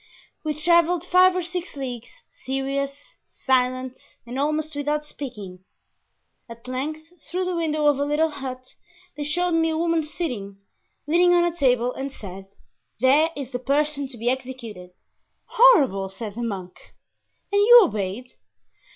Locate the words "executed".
14.27-14.89